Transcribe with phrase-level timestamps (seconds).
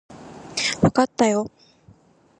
[0.81, 1.51] わかったよ